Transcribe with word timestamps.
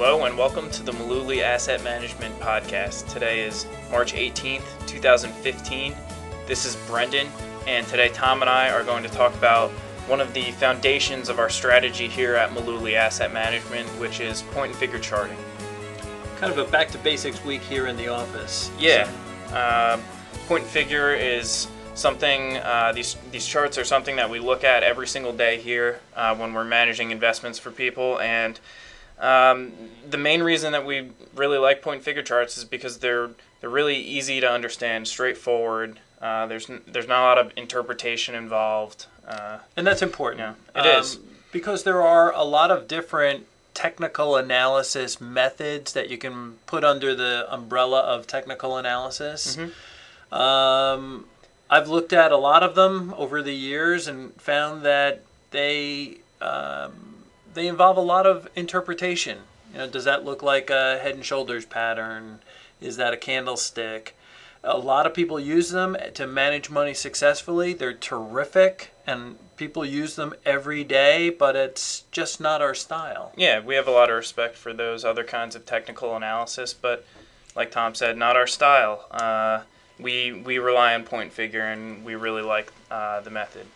Hello 0.00 0.26
and 0.26 0.38
welcome 0.38 0.70
to 0.70 0.84
the 0.84 0.92
Mullooly 0.92 1.42
Asset 1.42 1.82
Management 1.82 2.38
Podcast. 2.38 3.12
Today 3.12 3.40
is 3.40 3.66
March 3.90 4.12
18th, 4.12 4.62
2015. 4.86 5.92
This 6.46 6.64
is 6.64 6.76
Brendan, 6.86 7.26
and 7.66 7.84
today 7.88 8.08
Tom 8.10 8.40
and 8.40 8.48
I 8.48 8.70
are 8.70 8.84
going 8.84 9.02
to 9.02 9.08
talk 9.08 9.34
about 9.34 9.70
one 10.06 10.20
of 10.20 10.32
the 10.34 10.52
foundations 10.52 11.28
of 11.28 11.40
our 11.40 11.50
strategy 11.50 12.06
here 12.06 12.36
at 12.36 12.50
Mullooly 12.50 12.94
Asset 12.94 13.32
Management, 13.32 13.88
which 13.98 14.20
is 14.20 14.42
point 14.42 14.70
and 14.70 14.78
figure 14.78 15.00
charting. 15.00 15.36
Kind 16.36 16.52
of 16.52 16.58
a 16.58 16.70
back 16.70 16.90
to 16.90 16.98
basics 16.98 17.44
week 17.44 17.62
here 17.62 17.88
in 17.88 17.96
the 17.96 18.06
office. 18.06 18.70
Yeah. 18.78 19.10
Uh, 19.52 19.98
point 20.46 20.62
and 20.62 20.70
figure 20.70 21.12
is 21.12 21.66
something, 21.94 22.58
uh, 22.58 22.92
these, 22.92 23.16
these 23.32 23.44
charts 23.44 23.76
are 23.76 23.84
something 23.84 24.14
that 24.14 24.30
we 24.30 24.38
look 24.38 24.62
at 24.62 24.84
every 24.84 25.08
single 25.08 25.32
day 25.32 25.58
here 25.58 25.98
uh, 26.14 26.36
when 26.36 26.54
we're 26.54 26.62
managing 26.62 27.10
investments 27.10 27.58
for 27.58 27.72
people. 27.72 28.20
And 28.20 28.60
um, 29.20 29.72
the 30.08 30.18
main 30.18 30.42
reason 30.42 30.72
that 30.72 30.86
we 30.86 31.10
really 31.34 31.58
like 31.58 31.82
point 31.82 32.02
figure 32.02 32.22
charts 32.22 32.56
is 32.58 32.64
because 32.64 32.98
they're, 32.98 33.30
they're 33.60 33.70
really 33.70 33.96
easy 33.96 34.40
to 34.40 34.50
understand, 34.50 35.08
straightforward. 35.08 35.98
Uh, 36.20 36.46
there's, 36.46 36.68
n- 36.68 36.82
there's 36.86 37.08
not 37.08 37.20
a 37.22 37.26
lot 37.26 37.38
of 37.38 37.52
interpretation 37.56 38.34
involved. 38.34 39.06
Uh, 39.26 39.58
And 39.76 39.86
that's 39.86 40.02
important. 40.02 40.56
Yeah, 40.74 40.82
it 40.82 40.98
is. 40.98 41.18
Because 41.52 41.84
there 41.84 42.02
are 42.02 42.32
a 42.32 42.44
lot 42.44 42.70
of 42.70 42.88
different 42.88 43.46
technical 43.74 44.36
analysis 44.36 45.20
methods 45.20 45.92
that 45.92 46.10
you 46.10 46.18
can 46.18 46.54
put 46.66 46.82
under 46.82 47.14
the 47.14 47.46
umbrella 47.48 48.00
of 48.00 48.26
technical 48.26 48.76
analysis. 48.76 49.56
Mm-hmm. 49.56 50.34
Um, 50.34 51.26
I've 51.70 51.88
looked 51.88 52.12
at 52.12 52.32
a 52.32 52.36
lot 52.36 52.62
of 52.62 52.74
them 52.74 53.14
over 53.16 53.42
the 53.42 53.54
years 53.54 54.08
and 54.08 54.32
found 54.40 54.82
that 54.82 55.22
they 55.50 56.18
um, 56.40 57.17
they 57.54 57.66
involve 57.66 57.96
a 57.96 58.02
lot 58.02 58.26
of 58.26 58.48
interpretation. 58.54 59.38
You 59.72 59.78
know, 59.78 59.88
does 59.88 60.04
that 60.04 60.24
look 60.24 60.42
like 60.42 60.70
a 60.70 60.98
head 60.98 61.14
and 61.14 61.24
shoulders 61.24 61.66
pattern? 61.66 62.40
Is 62.80 62.96
that 62.96 63.12
a 63.12 63.16
candlestick? 63.16 64.16
A 64.64 64.78
lot 64.78 65.06
of 65.06 65.14
people 65.14 65.38
use 65.38 65.70
them 65.70 65.96
to 66.14 66.26
manage 66.26 66.68
money 66.68 66.94
successfully. 66.94 67.74
They're 67.74 67.92
terrific, 67.92 68.92
and 69.06 69.38
people 69.56 69.84
use 69.84 70.16
them 70.16 70.34
every 70.44 70.84
day, 70.84 71.30
but 71.30 71.54
it's 71.54 72.04
just 72.10 72.40
not 72.40 72.60
our 72.60 72.74
style. 72.74 73.32
yeah, 73.36 73.60
we 73.60 73.76
have 73.76 73.86
a 73.86 73.92
lot 73.92 74.10
of 74.10 74.16
respect 74.16 74.56
for 74.56 74.72
those 74.72 75.04
other 75.04 75.24
kinds 75.24 75.54
of 75.54 75.64
technical 75.64 76.16
analysis, 76.16 76.74
but 76.74 77.04
like 77.54 77.70
Tom 77.70 77.94
said, 77.94 78.16
not 78.16 78.36
our 78.36 78.46
style. 78.46 79.06
Uh, 79.10 79.62
we 79.98 80.32
we 80.32 80.58
rely 80.58 80.94
on 80.94 81.04
point 81.04 81.32
figure, 81.32 81.62
and 81.62 82.04
we 82.04 82.14
really 82.14 82.42
like 82.42 82.72
uh, 82.90 83.20
the 83.20 83.30
method. 83.30 83.66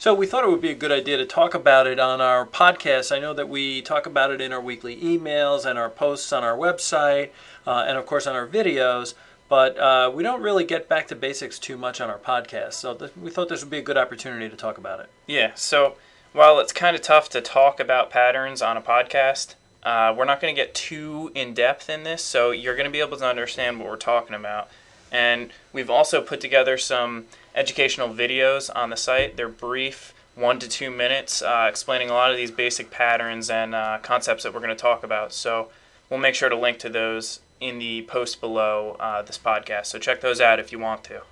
So 0.00 0.14
we 0.14 0.26
thought 0.26 0.44
it 0.44 0.50
would 0.50 0.60
be 0.60 0.70
a 0.70 0.76
good 0.76 0.92
idea 0.92 1.16
to 1.16 1.26
talk 1.26 1.54
about 1.54 1.88
it 1.88 1.98
on 1.98 2.20
our 2.20 2.46
podcast. 2.46 3.10
I 3.10 3.18
know 3.18 3.34
that 3.34 3.48
we 3.48 3.82
talk 3.82 4.06
about 4.06 4.30
it 4.30 4.40
in 4.40 4.52
our 4.52 4.60
weekly 4.60 4.96
emails 4.96 5.66
and 5.66 5.76
our 5.76 5.90
posts 5.90 6.32
on 6.32 6.44
our 6.44 6.56
website, 6.56 7.30
uh, 7.66 7.84
and 7.88 7.98
of 7.98 8.06
course 8.06 8.24
on 8.24 8.36
our 8.36 8.46
videos. 8.46 9.14
But 9.48 9.76
uh, 9.76 10.12
we 10.14 10.22
don't 10.22 10.40
really 10.40 10.62
get 10.62 10.88
back 10.88 11.08
to 11.08 11.16
basics 11.16 11.58
too 11.58 11.76
much 11.76 12.00
on 12.00 12.10
our 12.10 12.18
podcast. 12.18 12.74
So 12.74 12.94
th- 12.94 13.10
we 13.20 13.28
thought 13.28 13.48
this 13.48 13.60
would 13.62 13.72
be 13.72 13.78
a 13.78 13.82
good 13.82 13.96
opportunity 13.96 14.48
to 14.48 14.54
talk 14.54 14.78
about 14.78 15.00
it. 15.00 15.08
Yeah. 15.26 15.50
So 15.56 15.96
while 16.32 16.60
it's 16.60 16.72
kind 16.72 16.94
of 16.94 17.02
tough 17.02 17.28
to 17.30 17.40
talk 17.40 17.80
about 17.80 18.08
patterns 18.08 18.62
on 18.62 18.76
a 18.76 18.80
podcast, 18.80 19.56
uh, 19.82 20.14
we're 20.16 20.26
not 20.26 20.40
going 20.40 20.54
to 20.54 20.60
get 20.60 20.76
too 20.76 21.32
in 21.34 21.54
depth 21.54 21.90
in 21.90 22.04
this. 22.04 22.22
So 22.22 22.52
you're 22.52 22.76
going 22.76 22.86
to 22.86 22.92
be 22.92 23.00
able 23.00 23.16
to 23.16 23.26
understand 23.26 23.80
what 23.80 23.88
we're 23.88 23.96
talking 23.96 24.36
about. 24.36 24.68
And 25.10 25.50
we've 25.72 25.90
also 25.90 26.20
put 26.20 26.40
together 26.40 26.78
some 26.78 27.24
educational 27.58 28.08
videos 28.08 28.70
on 28.74 28.90
the 28.90 28.96
site. 28.96 29.36
They're 29.36 29.48
brief, 29.48 30.14
one 30.36 30.58
to 30.60 30.68
two 30.68 30.90
minutes, 30.90 31.42
uh, 31.42 31.66
explaining 31.68 32.08
a 32.08 32.12
lot 32.12 32.30
of 32.30 32.36
these 32.36 32.52
basic 32.52 32.90
patterns 32.90 33.50
and 33.50 33.74
uh, 33.74 33.98
concepts 34.00 34.44
that 34.44 34.54
we're 34.54 34.60
going 34.60 34.70
to 34.70 34.76
talk 34.76 35.02
about. 35.02 35.32
So 35.32 35.70
we'll 36.08 36.20
make 36.20 36.36
sure 36.36 36.48
to 36.48 36.56
link 36.56 36.78
to 36.78 36.88
those 36.88 37.40
in 37.60 37.80
the 37.80 38.02
post 38.02 38.40
below 38.40 38.96
uh, 39.00 39.22
this 39.22 39.36
podcast. 39.36 39.86
So 39.86 39.98
check 39.98 40.20
those 40.20 40.40
out 40.40 40.60
if 40.60 40.70
you 40.70 40.78
want 40.78 41.02
to. 41.04 41.22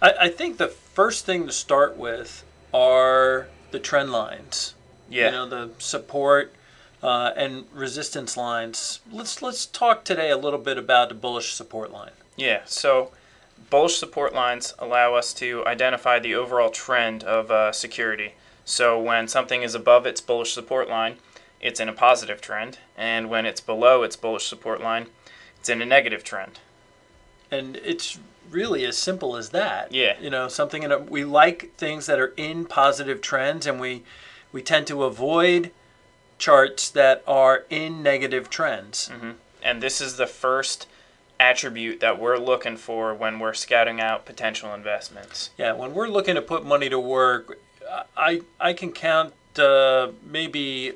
I, 0.00 0.12
I 0.20 0.28
think 0.28 0.58
the 0.58 0.68
first 0.68 1.26
thing 1.26 1.46
to 1.46 1.52
start 1.52 1.96
with 1.96 2.44
are 2.72 3.48
the 3.72 3.80
trend 3.80 4.12
lines. 4.12 4.74
Yeah. 5.10 5.26
You 5.26 5.32
know, 5.32 5.48
the 5.48 5.70
support 5.78 6.54
uh, 7.02 7.32
and 7.36 7.64
resistance 7.74 8.36
lines. 8.36 9.00
Let's 9.10 9.42
let's 9.42 9.66
talk 9.66 10.04
today 10.04 10.30
a 10.30 10.36
little 10.36 10.60
bit 10.60 10.78
about 10.78 11.08
the 11.08 11.14
bullish 11.16 11.52
support 11.52 11.92
line. 11.92 12.12
Yeah, 12.36 12.62
so 12.64 13.10
bullish 13.70 13.96
support 13.96 14.34
lines 14.34 14.74
allow 14.78 15.14
us 15.14 15.32
to 15.34 15.64
identify 15.66 16.18
the 16.18 16.34
overall 16.34 16.70
trend 16.70 17.24
of 17.24 17.50
uh, 17.50 17.72
security. 17.72 18.34
So 18.64 19.00
when 19.00 19.28
something 19.28 19.62
is 19.62 19.74
above 19.74 20.06
its 20.06 20.20
bullish 20.20 20.52
support 20.52 20.88
line, 20.88 21.16
it's 21.60 21.80
in 21.80 21.88
a 21.88 21.92
positive 21.92 22.40
trend, 22.40 22.78
and 22.96 23.30
when 23.30 23.46
it's 23.46 23.60
below 23.60 24.02
its 24.02 24.16
bullish 24.16 24.46
support 24.46 24.80
line, 24.80 25.06
it's 25.58 25.68
in 25.68 25.80
a 25.82 25.86
negative 25.86 26.24
trend. 26.24 26.58
and 27.52 27.76
it's 27.84 28.18
really 28.50 28.84
as 28.84 28.96
simple 28.98 29.36
as 29.36 29.50
that. 29.50 29.92
Yeah. 29.92 30.18
You 30.20 30.30
know, 30.30 30.48
something 30.48 30.82
in 30.82 30.90
a, 30.90 30.98
we 30.98 31.24
like 31.24 31.74
things 31.76 32.06
that 32.06 32.18
are 32.18 32.32
in 32.36 32.64
positive 32.64 33.20
trends, 33.20 33.66
and 33.66 33.78
we 33.80 34.02
we 34.50 34.62
tend 34.62 34.86
to 34.88 35.04
avoid 35.04 35.70
charts 36.38 36.90
that 36.90 37.22
are 37.26 37.64
in 37.70 38.02
negative 38.02 38.50
trends. 38.50 39.10
And 39.62 39.80
this 39.82 40.00
is 40.00 40.16
the 40.16 40.26
first 40.26 40.88
attribute 41.52 41.98
that 42.00 42.18
we're 42.20 42.38
looking 42.38 42.76
for 42.76 43.12
when 43.14 43.38
we're 43.40 43.52
scouting 43.54 44.00
out 44.00 44.24
potential 44.24 44.72
investments. 44.72 45.50
Yeah, 45.58 45.72
when 45.72 45.92
we're 45.92 46.08
looking 46.08 46.36
to 46.36 46.42
put 46.42 46.64
money 46.64 46.88
to 46.88 47.00
work, 47.00 47.58
I 48.16 48.42
I 48.60 48.72
can 48.72 48.92
count 48.92 49.34
uh, 49.58 50.12
maybe, 50.24 50.92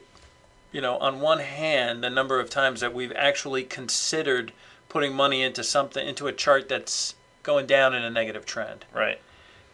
you 0.72 0.80
know, 0.80 0.96
on 0.98 1.20
one 1.20 1.40
hand 1.40 2.02
the 2.04 2.10
number 2.10 2.38
of 2.38 2.48
times 2.48 2.80
that 2.80 2.94
we've 2.94 3.12
actually 3.16 3.64
considered 3.64 4.52
putting 4.88 5.12
money 5.14 5.42
into 5.42 5.64
something 5.64 6.06
into 6.06 6.28
a 6.28 6.32
chart 6.32 6.68
that's 6.68 7.14
going 7.42 7.66
down 7.66 7.92
in 7.94 8.02
a 8.04 8.10
negative 8.10 8.46
trend. 8.46 8.84
Right. 8.94 9.20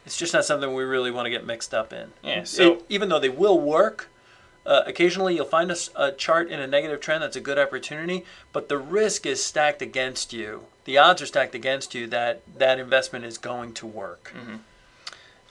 It's 0.06 0.16
just 0.16 0.32
not 0.32 0.44
something 0.44 0.74
we 0.74 0.82
really 0.84 1.10
want 1.10 1.26
to 1.26 1.30
get 1.30 1.46
mixed 1.46 1.72
up 1.74 1.92
in. 1.92 2.12
Yeah, 2.24 2.44
so- 2.44 2.72
It- 2.72 2.84
even 2.88 3.08
though 3.08 3.20
they 3.20 3.28
will 3.28 3.60
work, 3.60 4.08
uh, 4.64 4.82
occasionally 4.86 5.34
you'll 5.34 5.44
find 5.44 5.72
a 5.96 6.12
chart 6.12 6.50
in 6.50 6.60
a 6.60 6.66
negative 6.66 7.00
trend 7.00 7.22
that's 7.22 7.36
a 7.36 7.40
good 7.40 7.58
opportunity, 7.58 8.24
but 8.52 8.68
the 8.68 8.78
risk 8.78 9.26
is 9.26 9.42
stacked 9.42 9.82
against 9.82 10.32
you. 10.32 10.64
The 10.84 10.98
odds 10.98 11.22
are 11.22 11.26
stacked 11.26 11.54
against 11.54 11.94
you 11.94 12.06
that 12.08 12.42
that 12.58 12.78
investment 12.78 13.24
is 13.24 13.38
going 13.38 13.72
to 13.74 13.86
work. 13.86 14.32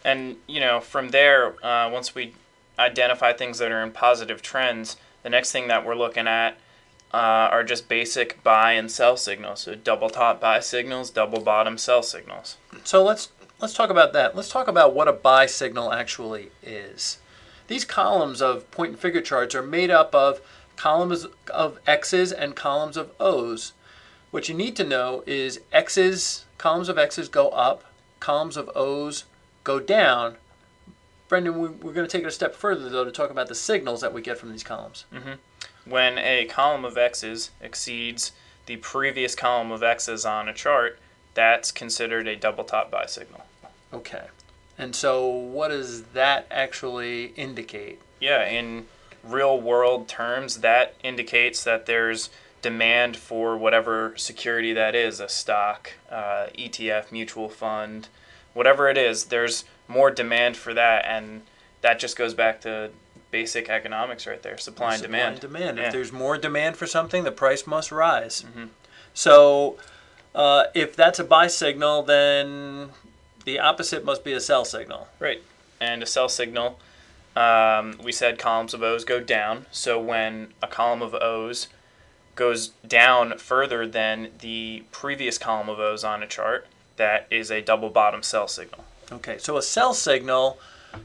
And 0.04 0.38
you 0.48 0.60
know, 0.60 0.80
from 0.80 1.10
there, 1.10 1.64
uh, 1.66 1.90
once 1.90 2.16
we 2.16 2.34
identify 2.80 3.34
things 3.34 3.60
that 3.60 3.72
are 3.72 3.84
in 3.84 3.92
positive 3.92 4.42
trends, 4.42 4.98
the 5.24 5.30
next 5.30 5.52
thing 5.52 5.68
that 5.68 5.86
we're 5.86 5.96
looking 5.96 6.28
at 6.28 6.58
uh, 7.14 7.18
are 7.18 7.64
just 7.64 7.88
basic 7.90 8.42
buy 8.44 8.74
and 8.74 8.90
sell 8.90 9.18
signals. 9.18 9.62
So 9.62 9.76
double 9.76 10.10
top 10.10 10.40
buy 10.40 10.60
signals, 10.60 11.10
double 11.10 11.42
bottom 11.42 11.78
sell 11.78 12.02
signals. 12.04 12.58
So 12.84 13.04
let's 13.04 13.30
let's 13.60 13.74
talk 13.74 13.90
about 13.90 14.14
that. 14.14 14.36
Let's 14.36 14.50
talk 14.50 14.68
about 14.68 14.94
what 14.94 15.08
a 15.08 15.14
buy 15.14 15.46
signal 15.46 15.92
actually 15.92 16.52
is. 16.64 17.18
These 17.72 17.86
columns 17.86 18.42
of 18.42 18.70
point 18.70 18.90
and 18.90 19.00
figure 19.00 19.22
charts 19.22 19.56
are 19.56 19.64
made 19.64 19.90
up 19.90 20.14
of 20.14 20.42
columns 20.76 21.26
of 21.50 21.80
X's 21.88 22.34
and 22.34 22.54
columns 22.54 22.98
of 22.98 23.12
O's. 23.18 23.72
What 24.30 24.50
you 24.50 24.56
need 24.56 24.76
to 24.76 24.84
know 24.84 25.24
is 25.26 25.62
X's, 25.72 26.44
columns 26.58 26.90
of 26.90 26.98
X's 26.98 27.30
go 27.30 27.48
up, 27.48 27.86
columns 28.20 28.58
of 28.58 28.70
O's 28.76 29.24
go 29.64 29.80
down. 29.80 30.36
Brendan, 31.30 31.62
we, 31.62 31.70
we're 31.70 31.94
going 31.94 32.06
to 32.06 32.12
take 32.12 32.26
it 32.26 32.28
a 32.28 32.32
step 32.32 32.56
further 32.56 32.90
though 32.90 33.06
to 33.06 33.12
talk 33.12 33.30
about 33.30 33.48
the 33.48 33.56
signals 33.56 34.02
that 34.02 34.14
we 34.14 34.22
get 34.22 34.38
from 34.38 34.52
these 34.52 34.64
columns. 34.64 35.06
Mm-hmm. 35.14 35.90
When 35.90 36.18
a 36.18 36.44
column 36.48 36.84
of 36.84 36.98
x's 36.98 37.52
exceeds 37.62 38.34
the 38.66 38.76
previous 38.76 39.34
column 39.34 39.72
of 39.72 39.82
x's 39.82 40.26
on 40.26 40.50
a 40.50 40.54
chart, 40.54 41.00
that's 41.36 41.72
considered 41.72 42.28
a 42.28 42.36
double 42.36 42.66
top 42.66 42.92
buy 42.92 43.06
signal. 43.06 43.46
Okay. 43.94 44.26
And 44.82 44.96
so 44.96 45.28
what 45.30 45.68
does 45.68 46.02
that 46.14 46.48
actually 46.50 47.28
indicate? 47.38 48.02
Yeah, 48.20 48.44
in 48.48 48.88
real 49.24 49.60
world 49.62 50.08
terms, 50.08 50.58
that 50.62 50.96
indicates 51.04 51.64
that 51.64 51.86
there's 51.86 52.32
demand 52.64 53.16
for 53.16 53.56
whatever 53.56 54.14
security 54.18 54.74
that 54.74 54.96
is 54.96 55.20
a 55.20 55.30
stock, 55.30 55.94
uh, 56.10 56.48
ETF, 56.58 57.12
mutual 57.12 57.48
fund, 57.48 58.08
whatever 58.54 58.90
it 58.90 58.98
is, 58.98 59.26
there's 59.26 59.66
more 59.88 60.10
demand 60.10 60.58
for 60.58 60.74
that. 60.74 61.06
And 61.06 61.44
that 61.82 62.00
just 62.00 62.18
goes 62.18 62.34
back 62.34 62.62
to 62.62 62.90
basic 63.30 63.70
economics 63.70 64.26
right 64.26 64.42
there 64.42 64.58
supply 64.58 64.94
and 64.96 65.02
Supply 65.04 65.18
demand. 65.18 65.32
and 65.34 65.42
demand. 65.42 65.78
Yeah. 65.78 65.86
If 65.86 65.94
there's 65.94 66.12
more 66.12 66.38
demand 66.40 66.76
for 66.76 66.88
something, 66.88 67.24
the 67.24 67.32
price 67.32 67.68
must 67.68 67.92
rise. 67.92 68.44
So, 69.14 69.78
uh, 70.34 70.66
if 70.74 70.96
that's 70.96 71.20
a 71.20 71.24
buy 71.24 71.48
signal, 71.48 72.04
then 72.04 72.90
the 73.46 73.60
opposite 73.60 74.06
must 74.06 74.24
be 74.24 74.34
a 74.34 74.40
sell 74.40 74.66
signal. 74.66 75.08
Right. 75.20 75.42
And 75.80 76.04
a 76.04 76.06
sell 76.06 76.30
signal, 76.30 76.80
um, 77.36 77.98
we 78.04 78.12
said 78.12 78.38
columns 78.38 78.74
of 78.74 78.84
O's 78.84 79.04
go 79.04 79.20
down. 79.20 79.66
So 79.72 80.00
when 80.00 80.50
a 80.62 80.68
column 80.68 81.02
of 81.02 81.14
O's 81.16 81.68
goes 82.36 82.70
down 82.88 83.38
further 83.38 83.88
than 83.88 84.30
the 84.40 84.84
previous 84.92 85.38
column 85.38 85.70
of 85.70 85.80
O's 85.80 86.04
on 86.04 86.24
a 86.24 86.28
chart, 86.28 86.68
that 86.98 87.28
is 87.30 87.52
a 87.52 87.62
double 87.62 87.90
bottom 87.90 88.24
sell 88.24 88.48
signal. 88.48 88.84
Okay, 89.12 89.38
so 89.38 89.58
a 89.58 89.62
sell 89.62 89.94
signal, 89.94 90.58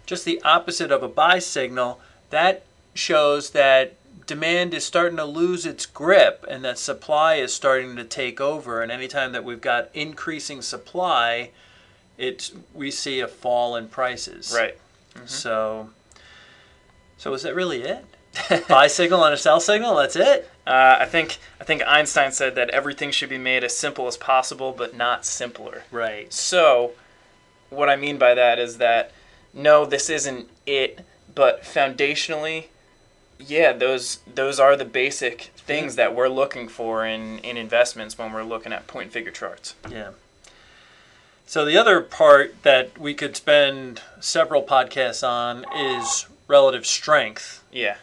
just 0.05 0.25
the 0.25 0.41
opposite 0.43 0.93
of 0.93 1.03
a 1.03 1.09
buy 1.09 1.39
signal, 1.39 2.01
that 2.31 2.65
shows 2.95 3.51
that 3.51 3.95
demand 4.27 4.75
is 4.75 4.85
starting 4.85 5.17
to 5.17 5.25
lose 5.25 5.67
its 5.67 5.87
grip 5.87 6.45
and 6.49 6.65
that 6.65 6.79
supply 6.79 7.37
is 7.37 7.53
starting 7.53 7.97
to 7.97 8.05
take 8.05 8.41
over. 8.41 8.83
And 8.83 8.91
anytime 8.91 9.33
that 9.33 9.45
we've 9.45 9.61
got 9.61 9.89
increasing 9.95 10.63
supply, 10.63 11.51
it's 12.19 12.53
we 12.75 12.91
see 12.91 13.21
a 13.21 13.29
fall 13.29 13.77
in 13.77 13.89
prices. 13.89 14.55
Right. 14.57 14.77
Mm-hmm. 14.77 15.19
Mm-hmm. 15.19 15.27
So, 15.29 15.91
so 17.17 17.35
is 17.35 17.43
that 17.43 17.55
really 17.55 17.83
it? 17.83 18.05
Buy 18.69 18.87
signal 18.87 19.25
and 19.25 19.35
a 19.35 19.37
sell 19.37 19.61
signal. 19.61 19.97
That's 19.97 20.17
it. 20.17 20.51
Uh, 20.67 20.97
I 21.01 21.07
think 21.07 21.39
I 21.61 21.65
think 21.65 21.83
Einstein 21.87 22.33
said 22.33 22.55
that 22.57 22.71
everything 22.71 23.11
should 23.11 23.31
be 23.31 23.39
made 23.39 23.65
as 23.65 23.77
simple 23.77 24.07
as 24.07 24.17
possible, 24.17 24.73
but 24.77 24.97
not 24.97 25.25
simpler. 25.25 25.85
Right. 25.91 26.33
So, 26.33 26.93
what 27.71 27.89
I 27.89 27.97
mean 27.97 28.19
by 28.19 28.35
that 28.35 28.59
is 28.59 28.79
that 28.79 29.13
no, 29.55 29.87
this 29.87 30.11
isn't 30.11 30.51
it, 30.67 31.05
but 31.35 31.63
foundationally, 31.63 32.67
yeah, 33.39 33.73
those 33.73 34.19
those 34.27 34.61
are 34.61 34.77
the 34.77 34.85
basic 34.85 35.53
things 35.57 35.93
mm-hmm. 35.93 35.97
that 35.97 36.15
we're 36.15 36.29
looking 36.29 36.69
for 36.69 37.07
in 37.07 37.39
in 37.39 37.57
investments 37.57 38.19
when 38.19 38.33
we're 38.33 38.43
looking 38.43 38.73
at 38.73 38.87
point 38.87 39.05
and 39.05 39.13
figure 39.13 39.33
charts. 39.33 39.75
Yeah. 39.91 40.11
So 41.57 41.65
the 41.65 41.79
other 41.79 42.03
part 42.03 42.65
that 42.65 42.99
we 42.99 43.15
could 43.15 43.35
spend 43.35 44.03
several 44.21 44.63
podcasts 44.63 45.27
on 45.27 45.65
is 45.75 46.27
relative 46.49 46.85
strength. 46.85 47.65
Yeah. 47.73 47.97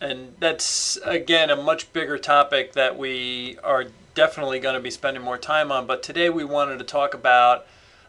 And 0.00 0.34
that's, 0.40 0.96
again, 1.04 1.48
a 1.48 1.54
much 1.54 1.92
bigger 1.92 2.18
topic 2.18 2.72
that 2.72 2.98
we 2.98 3.56
are 3.62 3.84
definitely 4.16 4.58
going 4.58 4.74
to 4.74 4.80
be 4.80 4.90
spending 4.90 5.22
more 5.22 5.38
time 5.38 5.70
on. 5.70 5.86
But 5.86 6.02
today 6.02 6.28
we 6.28 6.42
wanted 6.42 6.80
to 6.80 6.84
talk 6.84 7.14
about 7.14 7.66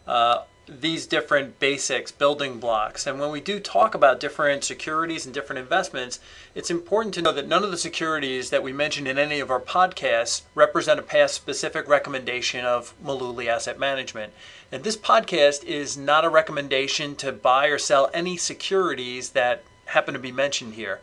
uh, 0.08 0.42
these 0.68 1.08
different 1.08 1.60
basics, 1.60 2.12
building 2.12 2.60
blocks. 2.60 3.08
And 3.08 3.20
when 3.20 3.32
we 3.32 3.40
do 3.40 3.60
talk 3.60 3.96
about 3.96 4.20
different 4.20 4.64
securities 4.64 5.26
and 5.26 5.34
different 5.34 5.60
investments, 5.60 6.20
it's 6.54 6.70
important 6.70 7.14
to 7.16 7.22
know 7.22 7.32
that 7.32 7.48
none 7.48 7.64
of 7.64 7.72
the 7.72 7.78
securities 7.78 8.50
that 8.50 8.64
we 8.64 8.74
mentioned 8.74 9.08
in 9.08 9.18
any 9.18 9.40
of 9.40 9.50
our 9.50 9.62
podcasts 9.62 10.42
represent 10.56 11.00
a 11.00 11.04
past 11.04 11.36
specific 11.36 11.88
recommendation 11.88 12.66
of 12.66 12.94
Mullooly 13.04 13.48
Asset 13.48 13.80
Management. 13.80 14.34
And 14.72 14.84
this 14.84 14.98
podcast 14.98 15.64
is 15.64 15.96
not 15.96 16.26
a 16.26 16.30
recommendation 16.30 17.16
to 17.18 17.32
buy 17.32 17.68
or 17.68 17.78
sell 17.78 18.10
any 18.14 18.36
securities 18.36 19.30
that 19.30 19.64
happen 19.86 20.14
to 20.14 20.20
be 20.20 20.32
mentioned 20.32 20.74
here. 20.74 21.00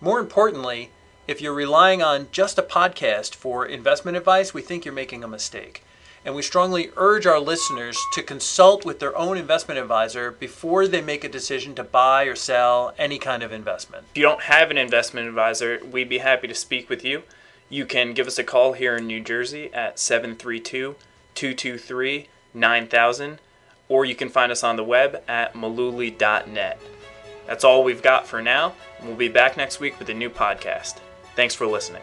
More 0.00 0.18
importantly, 0.18 0.90
if 1.26 1.40
you're 1.40 1.54
relying 1.54 2.02
on 2.02 2.28
just 2.32 2.58
a 2.58 2.62
podcast 2.62 3.34
for 3.34 3.66
investment 3.66 4.16
advice, 4.16 4.52
we 4.52 4.62
think 4.62 4.84
you're 4.84 4.94
making 4.94 5.22
a 5.22 5.28
mistake. 5.28 5.82
And 6.24 6.34
we 6.34 6.42
strongly 6.42 6.90
urge 6.96 7.26
our 7.26 7.38
listeners 7.38 7.98
to 8.14 8.22
consult 8.22 8.84
with 8.84 8.98
their 8.98 9.16
own 9.16 9.36
investment 9.36 9.78
advisor 9.78 10.30
before 10.30 10.88
they 10.88 11.02
make 11.02 11.22
a 11.22 11.28
decision 11.28 11.74
to 11.74 11.84
buy 11.84 12.24
or 12.24 12.34
sell 12.34 12.94
any 12.96 13.18
kind 13.18 13.42
of 13.42 13.52
investment. 13.52 14.06
If 14.12 14.16
you 14.16 14.22
don't 14.22 14.42
have 14.42 14.70
an 14.70 14.78
investment 14.78 15.28
advisor, 15.28 15.80
we'd 15.90 16.08
be 16.08 16.18
happy 16.18 16.48
to 16.48 16.54
speak 16.54 16.88
with 16.88 17.04
you. 17.04 17.24
You 17.68 17.84
can 17.84 18.14
give 18.14 18.26
us 18.26 18.38
a 18.38 18.44
call 18.44 18.72
here 18.72 18.96
in 18.96 19.06
New 19.06 19.20
Jersey 19.20 19.72
at 19.74 19.98
732 19.98 20.96
223 21.34 22.28
9000, 22.54 23.40
or 23.88 24.04
you 24.04 24.14
can 24.14 24.28
find 24.28 24.52
us 24.52 24.62
on 24.62 24.76
the 24.76 24.84
web 24.84 25.22
at 25.28 25.54
mullooly.net. 25.54 26.80
That's 27.46 27.64
all 27.64 27.84
we've 27.84 28.02
got 28.02 28.26
for 28.26 28.40
now. 28.40 28.74
We'll 29.02 29.16
be 29.16 29.28
back 29.28 29.56
next 29.56 29.80
week 29.80 29.98
with 29.98 30.08
a 30.08 30.14
new 30.14 30.30
podcast. 30.30 30.98
Thanks 31.36 31.54
for 31.54 31.66
listening. 31.66 32.02